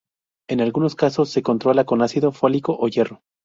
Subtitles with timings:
[0.49, 3.21] En algunos casos se controla con ácido fólico o hierro.